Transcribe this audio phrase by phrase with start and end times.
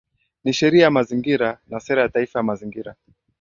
[0.43, 2.95] Ni sheria ya Mazingira na Sera ya Taifa ya Mazingira